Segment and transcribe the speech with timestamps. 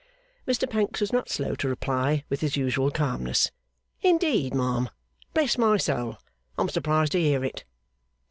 [0.47, 3.51] Mr Pancks was not slow to reply, with his usual calmness,
[4.01, 4.89] 'Indeed, ma'am!
[5.35, 6.17] Bless my soul!
[6.57, 7.65] I'm surprised to hear it.